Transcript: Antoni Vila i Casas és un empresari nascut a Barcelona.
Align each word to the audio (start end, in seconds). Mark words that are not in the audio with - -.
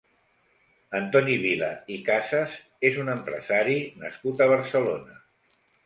Antoni 0.99 1.35
Vila 1.43 1.69
i 1.97 1.99
Casas 2.09 2.57
és 2.91 2.99
un 3.05 3.15
empresari 3.17 3.79
nascut 4.05 4.47
a 4.49 4.53
Barcelona. 4.59 5.25